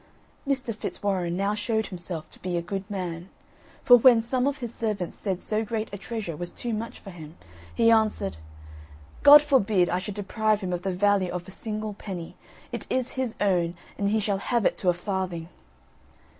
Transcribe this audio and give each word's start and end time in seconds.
Mr. 0.47 0.73
Fitzwarren 0.75 1.37
now 1.37 1.53
showed 1.53 1.85
himself 1.85 2.27
to 2.31 2.39
be 2.39 2.57
a 2.57 2.61
good 2.63 2.89
man; 2.89 3.29
for 3.83 3.97
when 3.97 4.19
some 4.19 4.47
of 4.47 4.57
his 4.57 4.73
servants 4.73 5.15
said 5.15 5.43
so 5.43 5.63
great 5.63 5.91
a 5.93 5.97
treasure 5.99 6.35
was 6.35 6.51
too 6.51 6.73
much 6.73 6.99
for 6.99 7.11
him, 7.11 7.37
he 7.75 7.91
answered: 7.91 8.37
"God 9.21 9.43
forbid 9.43 9.89
I 9.91 9.99
should 9.99 10.15
deprive 10.15 10.61
him 10.61 10.73
of 10.73 10.81
the 10.81 10.89
value 10.89 11.31
of 11.31 11.47
a 11.47 11.51
single 11.51 11.93
penny, 11.93 12.35
it 12.71 12.87
is 12.89 13.11
his 13.11 13.35
own, 13.39 13.75
and 13.99 14.09
he 14.09 14.19
shall 14.19 14.39
have 14.39 14.65
it 14.65 14.75
to 14.79 14.89
a 14.89 14.93
farthing." 14.93 15.49